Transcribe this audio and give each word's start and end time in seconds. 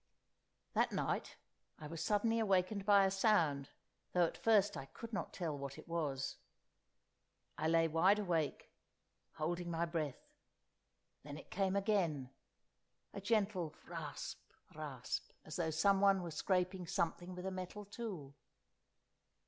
That 0.73 0.91
night 0.91 1.35
I 1.77 1.85
was 1.85 2.01
suddenly 2.03 2.39
awakened 2.39 2.87
by 2.87 3.05
a 3.05 3.11
sound, 3.11 3.69
though 4.13 4.25
at 4.25 4.35
first 4.35 4.75
I 4.75 4.85
could 4.87 5.13
not 5.13 5.31
tell 5.31 5.55
what 5.55 5.77
it 5.77 5.87
was. 5.87 6.37
I 7.55 7.67
lay 7.67 7.87
wide 7.87 8.17
awake, 8.17 8.71
holding 9.33 9.69
my 9.69 9.85
breath: 9.85 10.31
then 11.21 11.37
it 11.37 11.51
came 11.51 11.75
again, 11.75 12.31
a 13.13 13.21
gentle 13.21 13.75
rasp, 13.85 14.39
rasp, 14.73 15.29
as 15.45 15.57
though 15.57 15.69
someone 15.69 16.23
were 16.23 16.31
scraping 16.31 16.87
something 16.87 17.35
with 17.35 17.45
a 17.45 17.51
metal 17.51 17.85
tool. 17.85 18.33